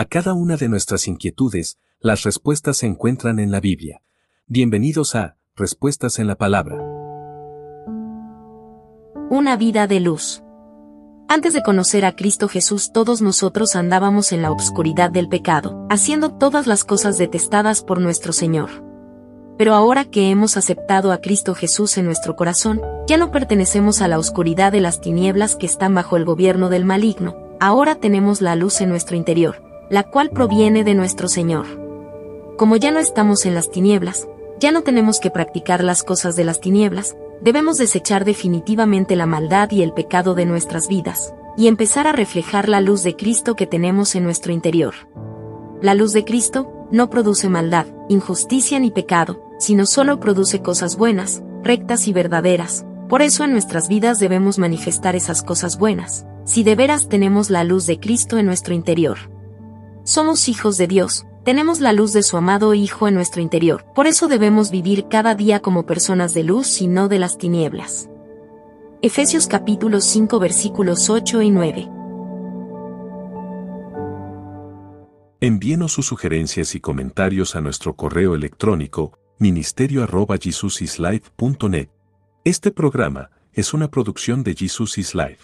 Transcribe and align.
A 0.00 0.06
cada 0.06 0.32
una 0.32 0.56
de 0.56 0.70
nuestras 0.70 1.06
inquietudes, 1.08 1.76
las 2.00 2.22
respuestas 2.22 2.78
se 2.78 2.86
encuentran 2.86 3.38
en 3.38 3.50
la 3.50 3.60
Biblia. 3.60 4.00
Bienvenidos 4.46 5.14
a 5.14 5.36
Respuestas 5.54 6.18
en 6.18 6.26
la 6.26 6.36
Palabra. 6.36 6.78
Una 9.28 9.58
vida 9.58 9.86
de 9.86 10.00
luz. 10.00 10.42
Antes 11.28 11.52
de 11.52 11.62
conocer 11.62 12.06
a 12.06 12.16
Cristo 12.16 12.48
Jesús 12.48 12.92
todos 12.94 13.20
nosotros 13.20 13.76
andábamos 13.76 14.32
en 14.32 14.40
la 14.40 14.50
obscuridad 14.50 15.10
del 15.10 15.28
pecado, 15.28 15.86
haciendo 15.90 16.32
todas 16.32 16.66
las 16.66 16.84
cosas 16.84 17.18
detestadas 17.18 17.82
por 17.82 18.00
nuestro 18.00 18.32
Señor. 18.32 18.70
Pero 19.58 19.74
ahora 19.74 20.06
que 20.06 20.30
hemos 20.30 20.56
aceptado 20.56 21.12
a 21.12 21.20
Cristo 21.20 21.54
Jesús 21.54 21.98
en 21.98 22.06
nuestro 22.06 22.36
corazón, 22.36 22.80
ya 23.06 23.18
no 23.18 23.30
pertenecemos 23.30 24.00
a 24.00 24.08
la 24.08 24.18
oscuridad 24.18 24.72
de 24.72 24.80
las 24.80 25.02
tinieblas 25.02 25.56
que 25.56 25.66
están 25.66 25.94
bajo 25.94 26.16
el 26.16 26.24
gobierno 26.24 26.70
del 26.70 26.86
maligno, 26.86 27.36
ahora 27.60 27.96
tenemos 27.96 28.40
la 28.40 28.56
luz 28.56 28.80
en 28.80 28.88
nuestro 28.88 29.14
interior, 29.14 29.69
la 29.90 30.04
cual 30.04 30.30
proviene 30.30 30.84
de 30.84 30.94
nuestro 30.94 31.28
Señor. 31.28 31.66
Como 32.56 32.76
ya 32.76 32.90
no 32.90 33.00
estamos 33.00 33.44
en 33.44 33.54
las 33.54 33.70
tinieblas, 33.70 34.28
ya 34.60 34.70
no 34.70 34.82
tenemos 34.82 35.18
que 35.20 35.30
practicar 35.30 35.82
las 35.82 36.02
cosas 36.02 36.36
de 36.36 36.44
las 36.44 36.60
tinieblas, 36.60 37.16
debemos 37.40 37.78
desechar 37.78 38.24
definitivamente 38.24 39.16
la 39.16 39.26
maldad 39.26 39.70
y 39.70 39.82
el 39.82 39.92
pecado 39.92 40.34
de 40.34 40.46
nuestras 40.46 40.86
vidas, 40.86 41.34
y 41.56 41.66
empezar 41.66 42.06
a 42.06 42.12
reflejar 42.12 42.68
la 42.68 42.80
luz 42.80 43.02
de 43.02 43.16
Cristo 43.16 43.56
que 43.56 43.66
tenemos 43.66 44.14
en 44.14 44.24
nuestro 44.24 44.52
interior. 44.52 44.94
La 45.82 45.94
luz 45.94 46.12
de 46.12 46.24
Cristo 46.24 46.86
no 46.92 47.10
produce 47.10 47.48
maldad, 47.48 47.86
injusticia 48.08 48.78
ni 48.78 48.90
pecado, 48.90 49.42
sino 49.58 49.86
solo 49.86 50.20
produce 50.20 50.62
cosas 50.62 50.96
buenas, 50.96 51.42
rectas 51.62 52.06
y 52.06 52.12
verdaderas. 52.12 52.84
Por 53.08 53.22
eso 53.22 53.44
en 53.44 53.52
nuestras 53.52 53.88
vidas 53.88 54.18
debemos 54.20 54.58
manifestar 54.58 55.16
esas 55.16 55.42
cosas 55.42 55.78
buenas, 55.78 56.26
si 56.44 56.62
de 56.62 56.76
veras 56.76 57.08
tenemos 57.08 57.50
la 57.50 57.64
luz 57.64 57.86
de 57.86 57.98
Cristo 57.98 58.38
en 58.38 58.46
nuestro 58.46 58.74
interior. 58.74 59.18
Somos 60.04 60.48
hijos 60.48 60.78
de 60.78 60.86
Dios, 60.86 61.26
tenemos 61.44 61.80
la 61.80 61.92
luz 61.92 62.12
de 62.12 62.22
su 62.22 62.36
amado 62.36 62.74
Hijo 62.74 63.08
en 63.08 63.14
nuestro 63.14 63.42
interior, 63.42 63.84
por 63.94 64.06
eso 64.06 64.28
debemos 64.28 64.70
vivir 64.70 65.06
cada 65.08 65.34
día 65.34 65.60
como 65.60 65.86
personas 65.86 66.34
de 66.34 66.42
luz 66.42 66.80
y 66.80 66.86
no 66.86 67.08
de 67.08 67.18
las 67.18 67.36
tinieblas. 67.38 68.08
Efesios 69.02 69.46
capítulo 69.46 70.00
5 70.00 70.38
versículos 70.38 71.10
8 71.10 71.42
y 71.42 71.50
9. 71.50 71.90
Envíenos 75.42 75.92
sus 75.92 76.06
sugerencias 76.06 76.74
y 76.74 76.80
comentarios 76.80 77.56
a 77.56 77.60
nuestro 77.60 77.94
correo 77.94 78.34
electrónico 78.34 79.18
ministerio.jesusislife.net. 79.38 81.88
Este 82.44 82.70
programa 82.70 83.30
es 83.54 83.72
una 83.72 83.90
producción 83.90 84.42
de 84.42 84.54
Jesus 84.54 84.98
is 84.98 85.14
Life. 85.14 85.38